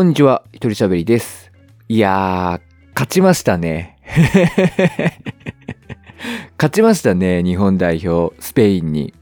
[0.00, 1.52] こんにちは、一人喋りです。
[1.86, 2.60] いやー、
[2.94, 3.98] 勝ちましたね。
[6.56, 9.12] 勝ちましたね、日本代表、スペインに。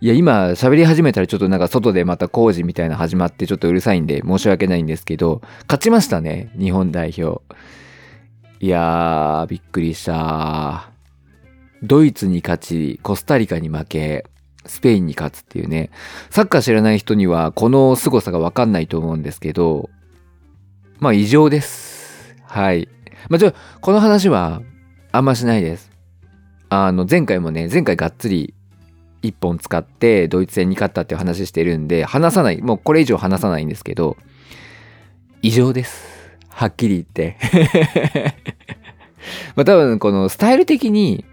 [0.00, 7.42] いや、今喋り始めたらちょっとなんか外でまた工事みたいな始まってちょっとうるさいんで申し訳ないんですけど、勝ちましたね、日本代表。
[8.60, 10.90] いやー、びっくりした。
[11.82, 14.26] ドイツに勝ち、コスタリカに負け、
[14.64, 15.90] スペインに勝つっていうね。
[16.30, 19.90] サッカー知らない人にはこの凄さがわかんないと思うんですけど、
[21.00, 22.36] まあ異常です。
[22.44, 22.88] はい。
[23.28, 24.60] まあちょ、この話は
[25.12, 25.90] あんましないです。
[26.68, 28.54] あの、前回もね、前回がっつり
[29.22, 34.18] 一本使ってドイツ戦に勝ったっていう話してるんで、話さない、もうこれ以上話さないんですけど、
[35.40, 36.06] 異常です。
[36.48, 37.36] はっきり言って。
[39.56, 41.24] まあ多分このスタイル的に、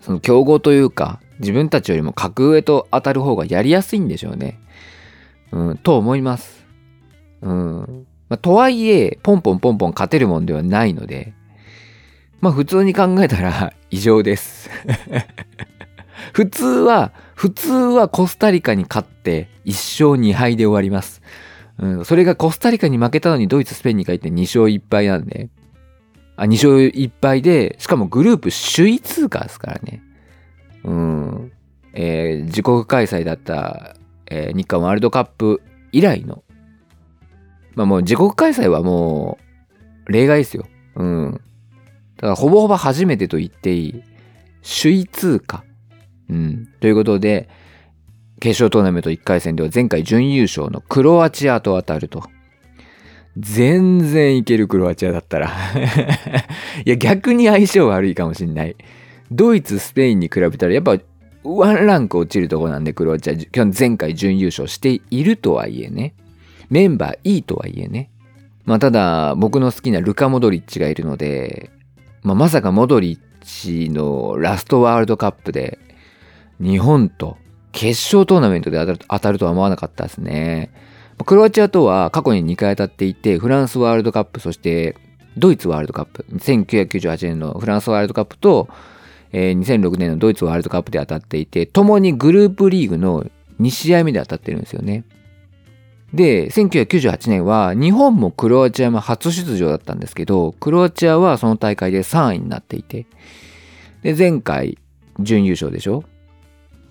[0.00, 4.60] その競合というか、自分たちよりも格上と当たる方がやりやすいんでしょうね。
[5.50, 6.64] うん、と思います。
[7.40, 8.06] うん。
[8.32, 11.34] まあ、とはいえ、ポンポンポンポン勝てるもんではないので、
[12.40, 14.70] まあ普通に考えたら 異常です。
[16.32, 21.20] 普通は、普通はコスタリカに勝って1勝2敗で終わります。
[21.78, 25.50] うん、それがコスタリカに負けたのにドイツ、スペインに帰って2勝1敗なんで、
[26.36, 30.02] あ、2勝1敗で、しかもグループ首位通過ですからね。
[30.84, 31.52] うん。
[31.92, 33.94] えー自国開催だった、
[34.30, 35.60] えー日韓ワールドカップ
[35.92, 36.42] 以来の、
[37.74, 39.38] まあもう自国開催はも
[40.06, 40.66] う例外ですよ。
[40.96, 41.32] うん。
[42.16, 44.02] だからほぼほぼ初めてと言っていい。
[44.62, 45.64] 首位通過。
[46.28, 46.68] うん。
[46.80, 47.48] ということで、
[48.40, 52.24] 決勝トーナメント1回戦では前回準優勝のクロアチアと当たると。
[53.38, 55.50] 全然いけるクロアチアだったら。
[56.84, 58.76] いや、逆に相性悪いかもしんない。
[59.30, 60.98] ドイツ、スペインに比べたらやっぱ
[61.44, 66.14] ワンランク落ちるとこなんでクロアチア、今日前回準優勝しているとはいえね。
[66.72, 68.10] メンバーいいとはいえね。
[68.64, 71.70] まあただ僕の好きなルカ・モドリッチがいるので、
[72.22, 75.78] まあ、まさかモドリッチのラストワールドカップで
[76.60, 77.36] 日本と
[77.72, 78.78] 決勝トーナメントで
[79.08, 80.70] 当たるとは思わなかったですね。
[81.26, 84.96] クロアチアとは過去に2回当たっていて、フランスワールドカップ、そして
[85.36, 88.68] ドイツワールドカップ、1998年のフランスワールドカップと、
[89.32, 93.26] え2006年のドイツワールドカップで当たっていて、共にグループリーグの
[93.60, 95.04] 2試合目で当たってるんですよね。
[96.14, 103.06] で、1998年は日本もクロアチアも初出場だったんですけど、クロアチアはその大会で3位になっていて、
[104.02, 104.78] で、前回
[105.20, 106.04] 準優勝でしょ？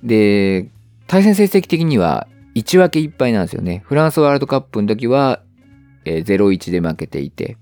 [0.04, 0.70] で、
[1.08, 3.84] 対戦成績的には1分け1敗なんですよね。
[3.86, 5.42] フランスワールドカップの時は、
[6.06, 7.58] えー0-1で負けていて、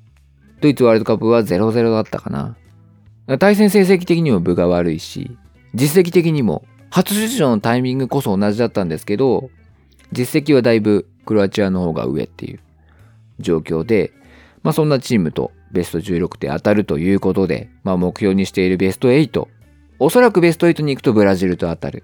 [0.62, 2.56] ドイツワールドカップは0-0だったかな。
[3.38, 5.38] 対戦成績的にも分が悪いし、
[5.74, 9.50] 実績的にも初出場のタイミングこそ同じだったんですけど、
[10.12, 12.60] 実績はだいぶクロアチアの方が上っていう
[13.40, 14.12] 状況で、
[14.64, 19.48] まあそんなチームとベスト16で当たるということで、まあ目標にしているベスト8、
[20.00, 22.04] おそらくベスト8に行くとブラジルと当たる。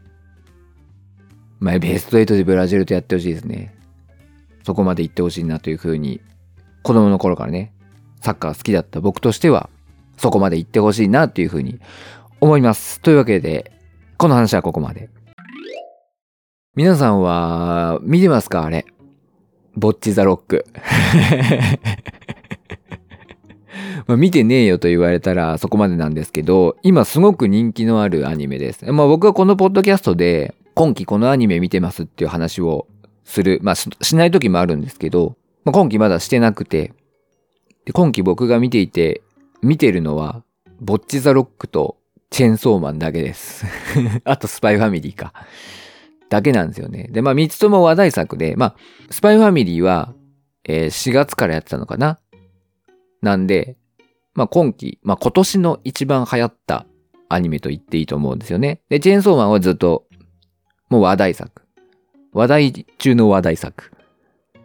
[1.59, 3.73] まあベスト8でブラジルとやってほしいですね。
[4.63, 6.21] そこまで行ってほしいなというふうに、
[6.83, 7.73] 子供の頃からね、
[8.21, 9.71] サッカー好きだった僕としては、
[10.17, 11.79] そこまで行ってほしいなっていうふうに
[12.41, 13.01] 思います。
[13.01, 13.71] というわけで、
[14.17, 15.09] この話はここまで。
[16.75, 18.65] 皆さんは、見てますか？
[18.65, 18.85] あれ。
[19.75, 20.65] ボッチザロック。
[24.07, 28.85] まあ見てねえよと言われたらそこまでなんですけど、今すごく人気のあるアニメです。
[28.91, 32.87] まあ僕はこのポッドキャストで、今期このアニメ見てますっていう話を
[33.23, 33.59] する。
[33.61, 36.93] まあしない時もあるんですけど、まあ、今期まだしてなくて、
[37.85, 39.21] で今期僕が見ていて、
[39.61, 40.43] 見てるのは、
[40.79, 41.97] ボッチザロックと
[42.29, 43.65] チェンソーマンだけです。
[44.25, 45.33] あとスパイファミリーか。
[46.35, 47.07] だけなんですよね。
[47.11, 48.75] で、まあ3つとも話題作で、まあ、
[49.09, 50.13] スパイファミリーは、
[50.65, 52.19] えー4月からやってたのかな？
[53.21, 53.77] なんで、
[54.33, 56.85] まあ今期、まあ今年の一番流行った
[57.29, 58.81] アニメと言っていいと思うんですよね。
[58.89, 60.07] で、チェーンソーマンはずっと、
[60.89, 61.61] もう話題作。
[62.33, 63.91] 話題中の話題作。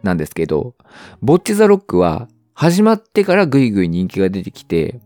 [0.03, 0.75] なんですけど、
[1.21, 4.99] ボッチザロックは始まってからぐいぐい人気が出てきて、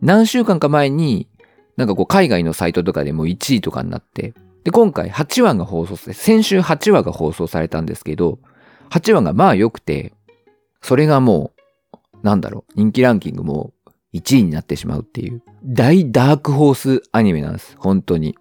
[0.00, 1.28] 何週間か前に、
[1.76, 4.32] なんかこう海外のサイトとかでも1位とかになって、
[4.66, 8.40] で、今回8話が放送され、先週8話が放送されたんですけど、
[8.90, 10.12] 8話がまあ良くて、
[10.82, 11.52] それがも
[11.94, 13.72] う、なんだろう、人気ランキングも
[14.12, 17.76] 1位になってしまうっていう、大ダークホースアニメなんです。
[17.78, 18.36] 本当に。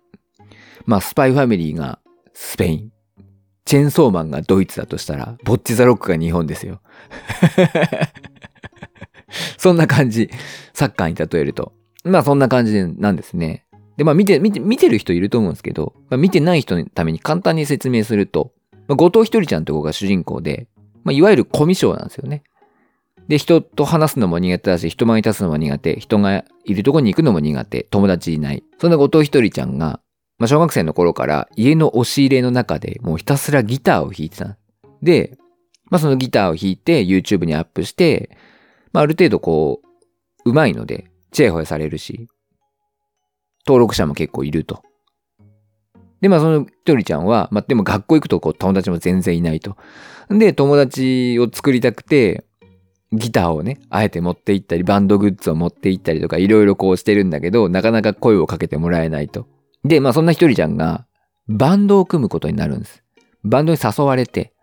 [0.87, 1.99] まあ、スパイファミリーが
[2.33, 2.91] スペイン。
[3.63, 6.81] チェーンソーマンがドイツだとしたら、ボッチザロックが日本ですよ。
[9.59, 10.31] そんな感じ。
[10.73, 11.73] サッカーに例えると。
[12.03, 13.64] まあそんな感じなんですね。
[13.97, 18.51] で、まあ見て、見て、見てる人いると思うんですけど、まあ、見てない人のために簡単に説明すると、
[18.87, 20.67] まあ、後藤ひとりちゃんって子が主人公で、
[21.03, 22.43] まあいわゆるコミュ障なんですよね。
[23.27, 28.63] で、人と話すのも苦手だし、人前に立つのも苦手、人がいるとこに行くのも苦手、友達いない。
[28.79, 29.99] そんな後藤ひとりちゃんが、
[30.37, 34.57] まあ、小学生の頃から家の押し入れの中でもうひたすらギターを弾いてた。
[35.01, 35.37] で、
[35.89, 38.37] まあ、そのギターを弾いて YouTube にアップして、
[38.91, 39.81] まあ、ある程度こ
[40.45, 42.27] う、上手いので、チェイホイされるし、
[43.65, 44.83] 登録者も結構いると。
[46.21, 49.77] で、まあそのひとりちゃんは、まあでも学校行くとこう友達も全然いないと。
[50.29, 52.45] で、友達を作りたくて、
[53.11, 59.47] ギターをね、あえて持って行ったり、バンドグッズを持って行ったりとか、いろいろこうしてるんだけど、なかなか声をかけてもらえないと。
[59.83, 61.05] で、まあそんなひとりちゃんが、
[61.47, 63.03] バンドを組むことになるんです。
[63.43, 64.53] バンドに誘われて、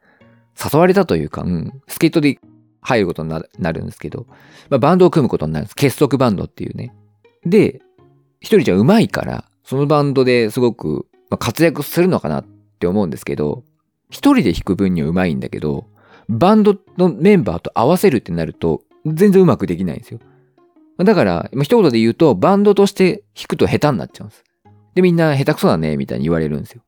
[0.73, 2.39] 誘われたというか、うん、スケートで
[2.81, 4.27] 入ることになるんですけど、
[4.69, 5.77] まあ、バンドを組むことになるんです。
[5.77, 6.93] 結束バンドっていうね。
[7.47, 7.81] で、
[8.43, 12.45] ひとりちゃん上手いから、そのバンドですごくまあ、活躍するのかなっ
[12.79, 13.65] て思うんですけど、
[14.11, 15.87] 一人で弾く分には上手いんだけど、
[16.29, 20.21] バンドのメンバーと合わせるってなると、全然うまくできないんですよ。
[20.99, 24.45] だから、一言で言うと、バンドとして弾くと下手になっちゃうんです。
[24.95, 26.83] で、みんな下手くそだね、みたいに言われるんですよ。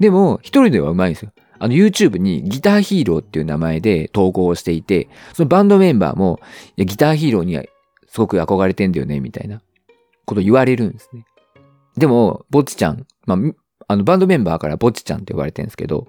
[0.00, 1.32] でも、一人では上手いんですよ。
[1.60, 6.40] あの、YouTube にギターヒーローっていう名前で投稿をしていて、そのバンドメンバーも、
[6.76, 7.62] いや、ギターヒーローには
[8.08, 9.62] すごく憧れてんだよね、みたいな
[10.28, 11.24] こと言われるんですね。
[11.96, 13.38] でも、ぼっちちゃん、まあ、
[13.88, 16.06] あの、バンドメンバーからぼっちちゃんって呼ばれてるんですけど、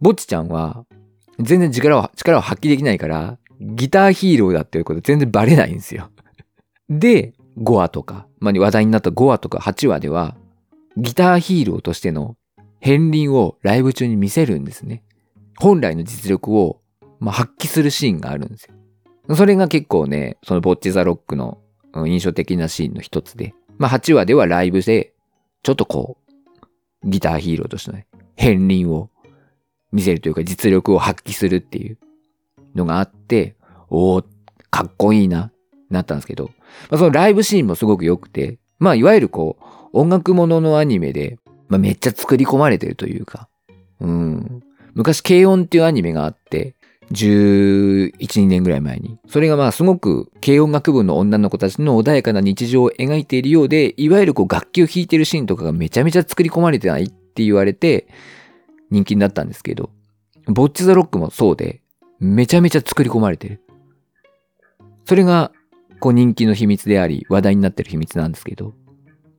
[0.00, 0.84] ぼっちちゃんは、
[1.38, 6.10] 全然力を、力を発揮できないから、ギターヒーローだっていうこと全然バレないんですよ。
[6.90, 10.36] で、5話とか、まあ、話題になった5話とか8話では、
[10.96, 12.36] ギターヒーローとしての
[12.82, 15.02] 片鱗をライブ中に見せるんですね。
[15.58, 16.80] 本来の実力を、
[17.18, 18.74] まあ、発揮するシーンがあるんですよ。
[19.34, 21.58] それが結構ね、そのボッチザロックの
[22.06, 25.12] 印象的なシーンの一つで、まあ8話ではライブで、
[25.62, 26.18] ちょっとこ
[27.02, 28.06] う、ギターヒーローとしてのね、
[28.36, 29.10] 片鱗を
[29.92, 31.98] 見せるというか実力を発揮するっていう
[32.74, 33.54] のがあって、
[33.88, 34.24] おお
[34.70, 35.50] かっこいいな、
[35.90, 36.50] なったんですけど、
[36.90, 41.38] まあ、そのライブシーンもすごく良くて、まあいわゆるこう、音楽もののアニメで、
[41.68, 43.48] まあ、めっちゃ作り込まれてるというか、
[44.00, 44.62] うん。
[44.94, 46.74] 昔、軽音っていうアニメがあって、
[47.12, 49.18] 11、2年ぐらい前に。
[49.28, 58.08] それがまあすごく軽音楽部の女の子たちの穏やかな日常を描いているようで、いわゆるこう楽器を弾いてるシーンとかがめちゃめちゃ作り込まれてないって言われて
[58.90, 59.90] 人気になったんですけど、
[60.46, 61.82] ボッチザロックもそうで、
[62.18, 63.60] めちゃめちゃ作り込まれてる。
[65.04, 65.52] それが
[66.00, 68.74] こう人気の秘密であり、話題になってる秘密なんですけど。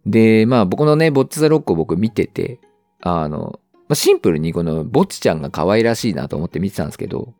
[0.05, 2.59] で、まあ僕のね、ボッチザロックを僕見てて、
[3.01, 3.59] あの、
[3.89, 7.33] ま、シンプルにこのボッチちゃんが可愛らしいなと思って見てたんですけど、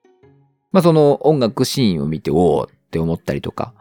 [0.78, 3.74] まあその音楽シーンを見て、おおって思ったりとか、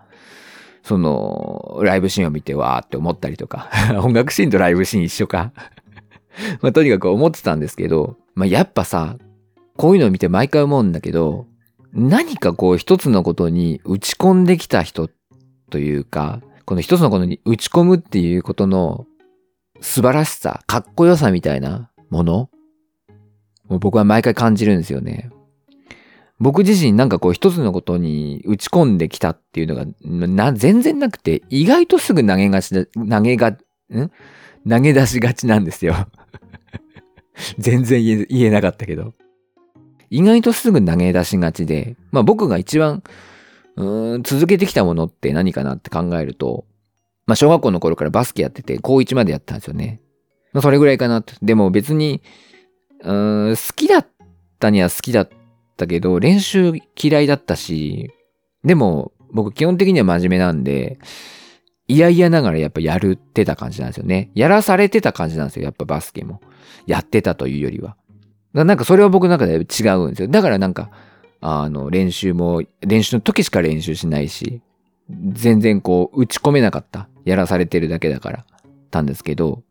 [0.83, 3.69] その、ライブシーンを見て、わーって思ったりとか、
[4.03, 5.53] 音楽シーンとライブシーン一緒か。
[6.63, 9.19] まあとにかく思ってたんですけど、まあやっぱさ、
[9.77, 11.47] こういうのを見て毎回思うんだけど、
[11.93, 15.11] 何かこう一つのことに打ち込んできた人
[15.69, 19.05] というか、この一つのことに打ち込むっていうことの
[19.83, 22.49] 素晴らしさ、かっこよさみたいなもの
[23.69, 25.29] を僕は毎回感じるんですよね。
[26.39, 33.59] 僕自身なんかこう一つのことに打ち込んできたっていうのがな全然なくて、意外とすぐ投げがちだ、投げが、ん？
[34.69, 35.95] 投げ出しがちなんですよ
[37.59, 39.15] 全然言え言えなかったけど。
[40.11, 43.03] 意外とすぐ投げ出しがちで、まあ僕が一番、
[43.77, 46.65] うん、続けてきたものって何かなって考えると、
[47.27, 50.01] まあ小学校の頃からバスケやってて、高1までやったんですよね。
[50.53, 51.35] まあそれぐらいかなと。
[51.43, 52.23] でも別に、
[53.03, 54.07] うん、好きだっ
[54.59, 55.35] たには好きだった
[55.77, 58.11] ったけど、練習嫌いだったし、
[58.65, 60.99] でも僕基本的には真面目なんで、
[61.87, 64.31] 嫌々ながらやっぱやるってた感じなんですよね。
[64.35, 65.65] やらされてた感じなんですよ。
[65.65, 66.41] やっぱバスケも。
[66.87, 67.97] やってたというよりは。
[68.53, 69.59] なんかそれは僕の中で違
[69.91, 70.29] うんですよ。
[70.29, 70.91] だからなんか、
[71.41, 74.63] あの、練習も、練習の時しか練習しないし、
[75.11, 77.09] 全然こう、打ち込めなかった。
[77.25, 78.47] やらされてるだけだから、
[78.91, 79.63] たんですけど、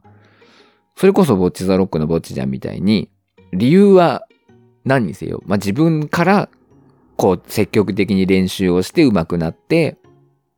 [0.95, 3.09] それこそボッチザロックのボッチじゃんみたいに、
[3.51, 4.27] 理由は
[4.85, 6.49] 何にせよ、まあ、自分から
[7.17, 9.97] こう積極的に練習をして上手くなって、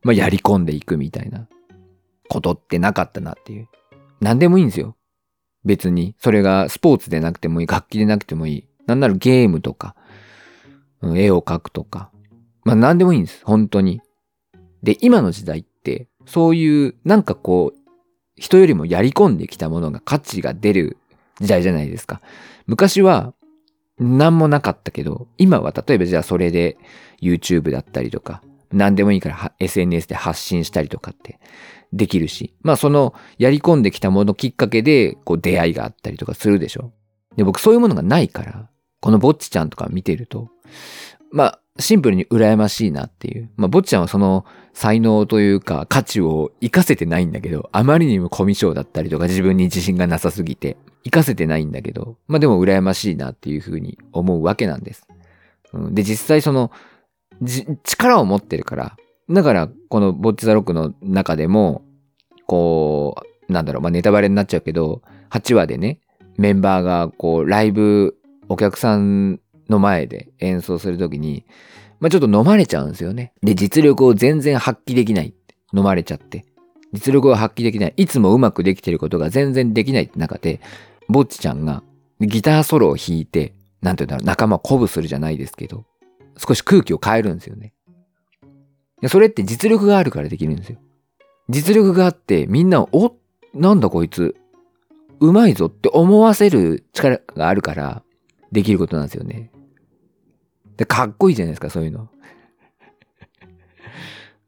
[0.02, 1.48] まあ、やり込んでいくみたいな
[2.28, 3.68] ことってなかったなっていう。
[4.20, 4.96] 何でもいいんですよ。
[5.64, 6.14] 別に。
[6.18, 8.68] それがスポーツでなくてもいい、楽器でなくてもいい。
[8.86, 9.94] なんならゲームとか、
[11.02, 12.10] 絵を描くとか。
[12.64, 13.42] まあ何でもいいんです。
[13.44, 14.00] 本当に。
[14.82, 17.78] で、今の時代って、そういう、なんかこう、
[18.36, 20.96] 人よりもやり込んできたものが価値が出る
[21.40, 22.20] 時代じゃないですか。
[22.66, 23.34] 昔は、
[23.98, 26.76] 何もなかったけど、今は例えばじゃあそれで
[27.20, 31.38] YouTube だったりとか、何でもいいから SNS で発信したりとかって
[31.92, 36.92] できるし、まあそのやり込んできたものきっかけでこう出会いがあったりとかするでしょ。
[37.36, 38.68] で、僕そういうものがないから、
[39.00, 40.48] このぼっちちゃんとか見てると、
[41.30, 43.50] まあ、シンプルに羨ましいなっていう。
[43.56, 55.06] まあ、坊ちゃんはその才能というか価値を活かせてないんだけど、あまりにもコミュ障だったりとか自分に自信がなさすぎて、活かせてないんだけど、まあでも羨ましいなっていうふうに思うわけなんです。
[55.72, 56.72] うん、で、実際その、
[57.84, 58.96] 力を持ってるから、
[59.30, 61.82] だからこのボッチザロックの中でも、
[62.46, 63.14] こ
[63.48, 66.00] う、なんだろう、まあネタバレになっちゃうけど、8話でね、
[66.36, 68.16] メンバーがこう、ライブ、
[68.48, 71.44] お客さんの前で演奏するときに、
[72.00, 73.32] まあちょっと飲まれちゃうんですよね。
[73.42, 75.34] で、実力を全然発揮できない。
[75.74, 76.44] 飲まれちゃって。
[76.92, 77.94] 実力を発揮できない。
[77.96, 80.60] いつもうまくできてることが全然できないって中で、
[81.08, 81.82] ぼっちちゃんが
[82.20, 85.84] ギターソロを弾いて、なんて言うんだろう、仲間を鼓舞するじゃないですけど、
[86.36, 87.72] 少し空気を変えるんですよね。
[89.06, 90.78] それって実力があるからできるんですよ。
[91.48, 93.16] 実力があって、みんなを、お
[93.54, 94.34] なんだこいつ、
[95.20, 98.02] うまいぞって思わせる力があるから、
[98.50, 99.50] できることなんですよね。
[100.78, 102.08] で、かっこいいじゃないですか、そういうの。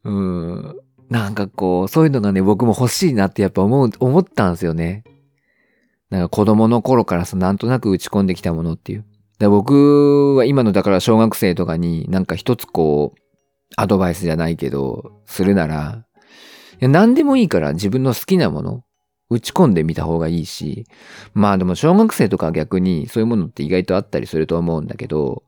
[0.04, 0.76] うん。
[1.10, 5.04] なんかこう、そういうのがね、僕も欲しいなってやっぱ思う、思ったんですよね。
[6.08, 9.04] なんか子供の頃からさ、なんとなく打ち込んできたものっていう。
[9.40, 13.20] で僕は今のだから小学生とかになんか一つこう、
[13.76, 16.04] アドバイスじゃないけど、するなら、
[16.80, 18.84] いや何でもいいから自分の好きなもの、
[19.30, 20.86] 打ち込んでみた方がいいし、
[21.34, 25.44] まあでも小学生とか逆にそういうものって意外とあったりすると思うんだけど、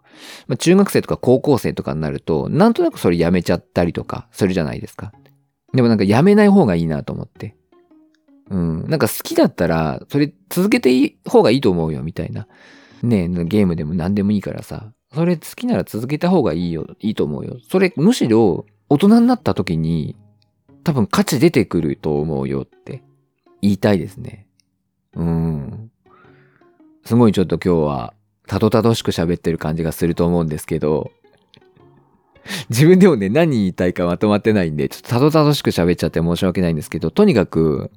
[0.47, 5.12] まあ、中学生とか高校生とかになると、なんとなくそれやめちゃったりとかするじゃないですか。
[5.75, 7.57] でもなんかやめない方がいいなと思って。
[8.50, 8.88] うん。
[8.88, 12.47] なんか好きだったら、それ続けていい方がいいと思うよ、みたいな。
[13.02, 14.92] ねえゲームでも何でもいいからさ。
[15.14, 17.57] それ好きなら続けた方がいいよ、いいと思うよ。
[17.69, 20.16] それむしろ大人になった時に
[20.85, 23.02] 多分価値出てくると思うよって
[23.61, 24.47] 言いたいですね。
[25.14, 25.90] うん。
[27.04, 28.14] すごいちょっと今日は
[28.47, 31.11] たどたどしく喋ってる感じがすると思うんですけど、
[32.71, 37.91] 自分でもね、何言いたいかまとまってないんで、ちょっとたどたどしく喋っちゃって申し訳ないんですけど、とにかく、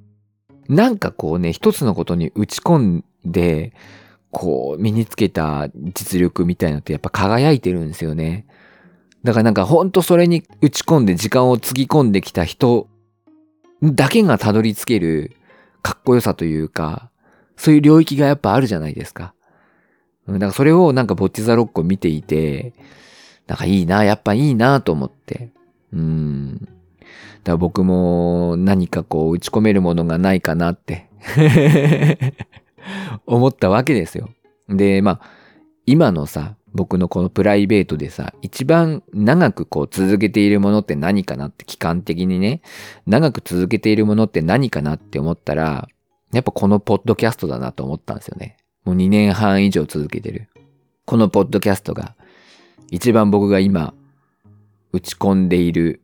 [0.68, 3.74] なんかこうね、一つのことに打ち込んで、
[4.32, 8.46] こう、身につけた実力みたいなのってやっぱ輝いてるんですよね。
[9.24, 12.88] だからなんかほんとそれに打ち込んで時間をつぎ込んできた人
[13.82, 15.36] だけがたどり着ける
[15.82, 17.10] かっこよさというか、
[17.58, 19.34] そういう領域がやっぱあるじゃないですか。
[20.27, 22.74] だからそれをなんかボッチザロックを見ていて、
[23.48, 25.51] なんかいいな、やっぱいいなと思って。
[25.94, 26.58] うん。
[26.58, 26.72] だか
[27.46, 31.08] ら僕も何かこう打ち込めるものがないかなって
[33.27, 34.29] 思ったわけですよ。
[34.67, 35.22] で、まあ、
[35.86, 42.62] 今のさ、僕のこのプライベートでさ、一番長くこう続けているものって何かなって期間的にね、
[43.05, 45.88] 長く続けているものって何かなって思ったら、
[46.34, 48.58] やっぱこのポッドキャストだなと思ったんですよね。
[48.86, 50.48] もう2年半以上続けてる。
[51.06, 52.15] このポッドキャストが
[52.89, 53.94] 一番僕が今
[54.92, 56.01] 打ち込んでいる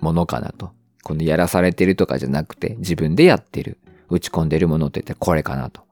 [0.00, 0.72] ものかなと。
[1.02, 3.78] このやらされてるとかじゃなくて自分でやってる。
[4.08, 5.82] 打ち込んでるものって言ったらこれかなと。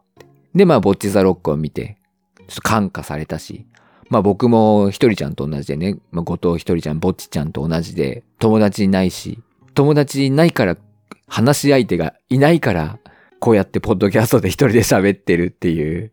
[0.54, 1.97] で、まあ、ぼっちザロックを見て、
[2.37, 3.66] ちょっと感化されたし、
[4.09, 9.40] まあ僕もひとりちゃんと同じでね、まあ、後藤ひとりちゃん、ぼっちちゃんと同じで、友達いないし、
[9.75, 10.76] 友達いないから、
[11.26, 12.99] 話し相手がいないから、
[13.40, 16.12] こうやってポッドキャストで一人で喋ってるっていう、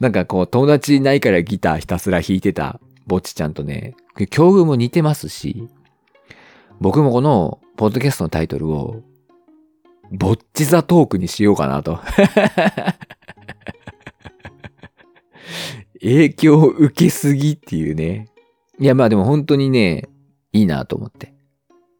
[0.00, 3.94] なんかこう友達いないからギターひたすら弾いてたぼっちちゃんとね、
[4.30, 5.68] 境遇も似てますし、
[6.80, 9.02] 僕もこのポッドキャストのタイトルを、
[10.10, 11.98] ぼっちザトークにしようかなと
[16.00, 18.28] 影響を受けすぎっていうね。
[18.78, 20.08] いや、まあでも本当にね、
[20.52, 21.34] いいなと思って。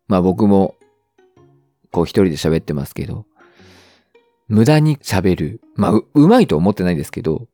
[0.06, 0.76] まあ僕も、
[1.90, 3.26] こう一人で喋ってますけど、
[4.48, 5.60] 無駄に喋る。
[5.76, 7.48] まあう、うまいと思ってないですけど、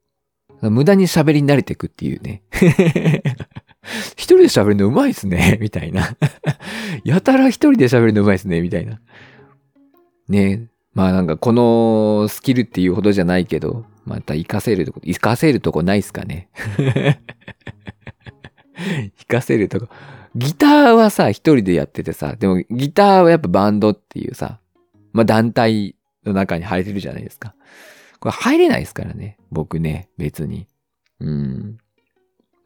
[0.62, 2.42] 無駄に喋り慣れていくっていうね。
[4.12, 6.16] 一人で喋るのうまいっすね、 みたいな。
[7.04, 9.00] やたら一人で喋るのうまいっすね、みたいな。
[10.28, 16.48] ねまあなんかこのスキルっていうほどじゃないけど、また活かせるとこ、活かせるとこないっすかね。
[19.16, 19.88] 活かせるとこ。
[20.34, 24.60] ギターはさ、一人でやっててさ、でもギターはやっぱバンドっていうさ、
[25.12, 27.54] まあ団体の中に入れるじゃないですか。
[28.20, 29.38] これ入れないですからね。
[29.50, 30.68] 僕ね、別に。
[31.20, 31.78] うん。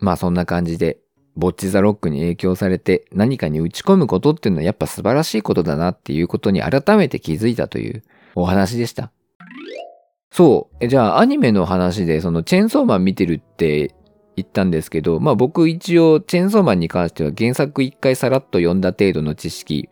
[0.00, 0.99] まあそんな感じで、
[1.37, 8.04] ボッチザロックに影響されて何かに打ち込むことっていうのはやっぱ素晴らしいことだなっていうことに改めて気づいたという
[8.37, 9.11] お話でした。
[10.30, 10.88] そう。
[10.88, 13.94] じゃあ、アニメの話で、その、チェーンソーマン見てるって
[14.34, 19.88] 言ったんですけど、まあ僕一応、チェーンソーマンに関しては原作一回さらっと読んだ程度の知識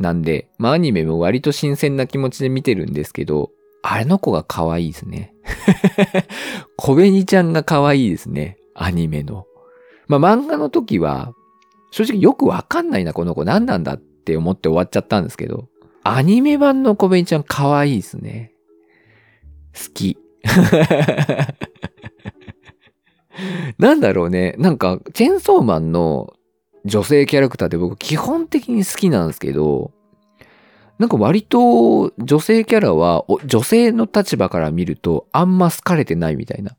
[0.00, 3.52] なんで、まあアニメも割と新鮮な気持ちで見てるんですけど、
[3.90, 5.32] あれの子が可愛いですね。
[6.76, 8.58] 小紅ちゃんが可愛いですね。
[8.74, 9.46] アニメの。
[10.08, 11.32] まあ漫画の時は、
[11.90, 15.70] 正直よくわかんないな、この子何なんだって思って終わっちゃったんですけど、
[16.04, 18.52] アニメ版のコベンちゃん可愛いですね。
[19.72, 20.18] 好き。
[23.78, 24.54] なんだろうね。
[24.58, 26.34] なんか、チェンソーマンの
[26.84, 29.92] 女性キャラクターって僕基本的に好きなんですけど、
[30.98, 36.76] なんか割と女性キャラは女性の立場から見るとあんま好かれてないみたいな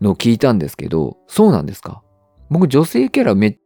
[0.00, 2.02] のを聞いたんですけど、そうなんですか？
[2.50, 3.58] 僕女性キャラめ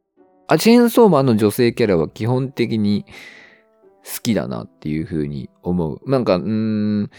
[0.49, 3.05] あ、チェーンソーマンの女性キャラは基本的に
[4.03, 6.11] 好きだなっていう風に思う。
[6.11, 6.43] なんか、うー
[7.03, 7.11] ん、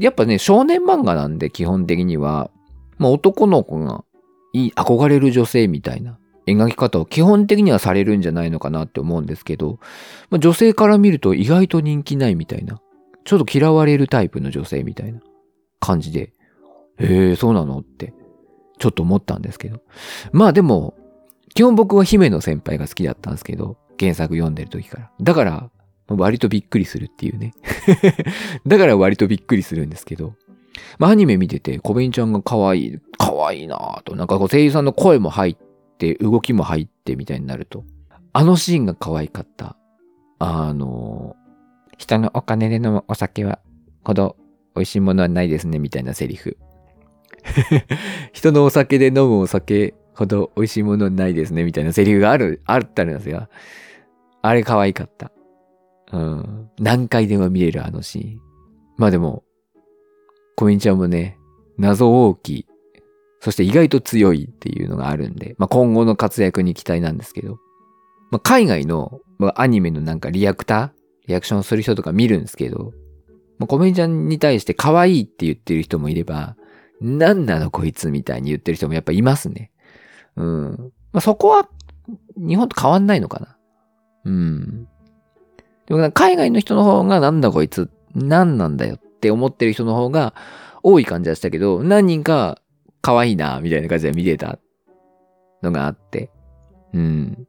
[0.00, 2.50] やっぱね、少年漫画なんで基本的には、
[2.98, 4.04] まあ男の子が
[4.52, 9.78] いい、憧れる女性みたいな描き方を基本的にはされるんじゃないのかなって思うんですけど、
[10.30, 12.80] まあ、女性から見ると意外と人気ないみたいな、
[13.24, 15.20] ちょっと嫌われるタイプの女性みたいな
[15.80, 16.32] 感じで、
[16.98, 18.14] へえ、そうなのって、
[18.78, 19.80] ちょっと思ったんですけど。
[20.32, 20.94] まあでも、
[21.54, 25.10] 基本僕は姫の先輩が好きだったんですけど、原作読んでる時から。
[25.20, 25.70] だから、
[26.08, 27.54] 割とびっくりするっていうね。
[28.66, 30.34] だから割とびっくりするんですけど。
[30.98, 35.56] まあアニメ見てて、コベンちゃんが可愛い、可愛いなぁと、なんかこう声優さんの声も入っ
[35.98, 37.84] て動きも入ってみたいになると、
[38.32, 39.76] あのシーンが可愛かった。
[40.38, 41.36] あの、
[41.96, 43.60] 人のお金で飲むお酒は
[44.02, 44.36] ほど
[44.74, 46.58] 美味しいものはないですね、みたいなセリフ。
[48.32, 53.48] 人のお酒で飲むお酒ほど美味しいものはないですね、みたいなセリフがある、あったんですが、
[54.42, 55.32] あれ可愛かった。
[56.12, 56.70] うん。
[56.78, 58.40] 何回でも見れるあのシーン。
[58.96, 59.44] まあでも、
[60.56, 61.38] コミンちゃんもね、
[61.78, 62.66] 謎大き
[63.44, 67.58] そして意外と強いっていうのがあるんで、まあ、今後の活躍に期待なんですけど、
[68.30, 70.90] まあ、海外の、まあ、アニメのなんかリアクター
[71.26, 72.94] リアクションする人とか見るんですけど、
[73.58, 76.56] まあ、コメンちゃんに対して可愛いって言ってる人もいれば、
[77.02, 79.70] なんなのこいつみたいに言ってる人もやっぱいますね。
[80.36, 80.92] うん。
[81.12, 81.68] まあ、そこは
[82.38, 83.58] 日本と変わんないのかな。
[84.24, 84.88] うん。
[85.84, 90.34] でもな海外の人の方がなんだこいつ、何なんだよって思ってる人の方が
[90.82, 92.58] 多い感じはしたけど、何人か
[93.04, 94.58] 可愛いな、みたいな感じで見てた
[95.62, 96.30] のがあって。
[96.94, 97.46] うん。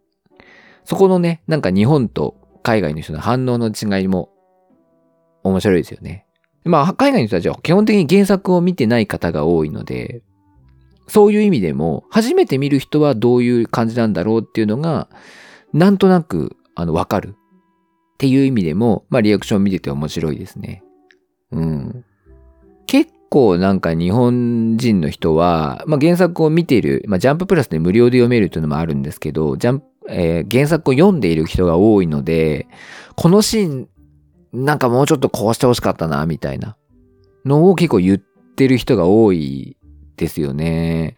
[0.84, 4.30] そこのね、なんか日本と海外の人の反応の違いも
[5.44, 6.26] 面白いですよね。
[6.66, 10.24] まあ、海外の人たちは基本的に原作を見てない方が多いので、
[11.08, 15.08] そういう意味でも、初めて見る人はどういう感じなんだろうっていうのが、
[15.72, 17.36] なんとなく、あの、わかる。
[18.16, 20.84] っていう意味でも、まあ、リアクション見てて面白いですね。
[21.52, 22.06] うん。
[22.88, 32.68] 結構なんか日本人の人は、まあ、原作を見ている、まあ、ジャンププラスで無料で読めるというのもあるんですけど、ジャンプ、えー、原作を読んでいる人が多いので、
[33.16, 33.90] このシーン、
[34.54, 36.78] なんかもうちょっとこうしてほしかったな、みたいな
[37.44, 39.78] のを結構言ってる人が多い
[40.18, 41.18] ですよね。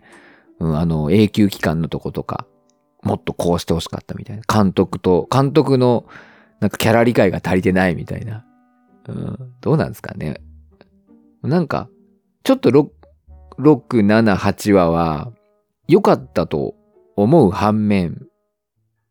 [0.59, 2.47] うん、あの、永久期間のとことか、
[3.03, 4.43] もっとこうしてほしかったみたいな。
[4.51, 6.05] 監督と、監督の
[6.59, 8.45] なんかキャラ理解が足りてないみたいな。
[9.07, 10.41] うん、どうなんですかね。
[11.43, 11.89] なんか、
[12.43, 12.87] ちょっと6、
[13.59, 15.31] 6、7、8話は
[15.87, 16.75] 良かったと
[17.15, 18.27] 思う反面、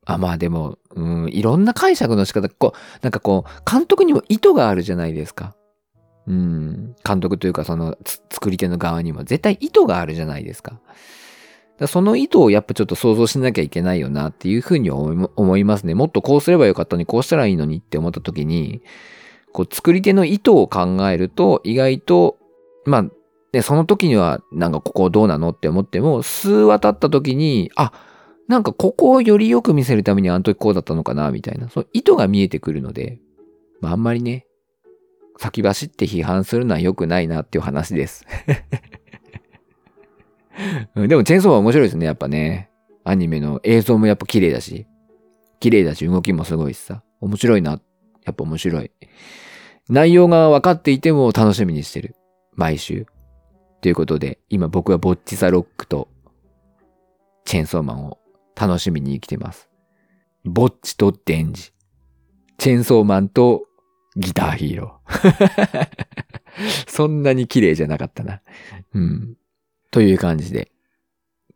[0.05, 5.55] あ、まあでも、うん、いろんな解釈の仕方、こう、なんかこう、監督にも意図があるじゃないですか。
[6.27, 7.97] うん、監督というかその
[8.31, 10.81] 作り手の側にも絶対意図があるじゃないですか。
[11.79, 15.95] だその意図をやっぱちょっと想像しなきゃいけないよなっていうふうに思いますね。
[15.95, 18.83] もっとこうすればよかったのにこうしたらいいのにって思った時に、
[19.53, 22.39] こう作り手の意図を考えると意外と、
[22.87, 23.05] まあ
[23.57, 27.91] で、その時には、なんかここどうなのって思っても、数話経った時に、あ、
[28.49, 33.19] なんかここをよりよく見せるためにあの時こうだったのかな、みたいな、その意図が見えてくるので、
[33.81, 34.47] まあ、あんまりね、
[35.39, 38.27] 先走って批判するのは良くないなっていう話です
[40.95, 42.71] でも、チェーンソーは面白いですね、やっぱね。
[43.05, 44.87] アニメの映像もやっぱ綺麗だし、
[45.61, 47.03] 綺麗だし、動きもすごいしさ。
[47.21, 47.81] 面白いな。
[48.25, 48.91] やっぱ面白い。
[49.89, 52.17] 内容が分かっていても楽しみにしてる。
[52.57, 53.07] 毎週。
[53.81, 56.09] ということで、今僕はボッチザロックと
[57.45, 58.19] チェンソーマンを
[58.57, 59.71] 楽しみに生きてます。
[60.45, 61.73] ボッチとデンジ。
[62.59, 63.65] チェンソーマンと
[64.17, 65.89] ギターヒーロー。
[66.89, 68.41] そんなに綺麗じゃなかったな。
[68.95, 69.37] うん。
[69.91, 70.73] という感じで、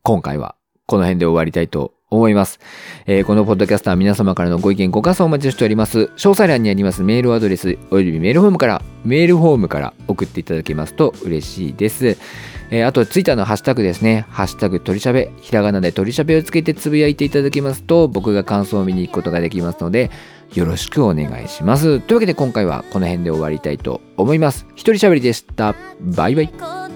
[0.03, 2.61] 今回はこの辺で終わりたいと思います。
[3.07, 6.11] えー、このポッドキャストは皆様からのご意見、ご感想をお待ちしております。
[6.17, 12.19] 詳細欄にありますメールアドレス、およびメールフォームから、メールフォームから送っていただけますと嬉しいです。
[12.71, 14.27] えー、あと、ツイッターのハッシュタグですね。
[14.29, 20.11] ハッシュタグ鳥しゃべ、ひらがなで鳥しゃべをつけてつぶやいていただけますと、僕が感想を見に行くことができますので、
[20.55, 22.01] よろしくお願いします。
[22.01, 24.67] というわけで今回はこの辺で終わりたいと思います。
[24.75, 25.75] 一人しゃべりでした。
[26.01, 26.90] バイバイ。